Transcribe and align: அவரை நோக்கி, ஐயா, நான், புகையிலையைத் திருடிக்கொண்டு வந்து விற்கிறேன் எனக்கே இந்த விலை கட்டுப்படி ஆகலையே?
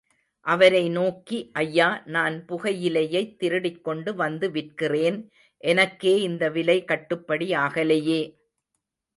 அவரை 0.45 0.89
நோக்கி, 0.89 1.49
ஐயா, 1.53 2.01
நான், 2.05 2.45
புகையிலையைத் 2.47 3.35
திருடிக்கொண்டு 3.37 4.13
வந்து 4.15 4.49
விற்கிறேன் 4.51 5.19
எனக்கே 5.63 6.21
இந்த 6.21 6.49
விலை 6.49 6.83
கட்டுப்படி 6.87 7.49
ஆகலையே? 7.55 8.21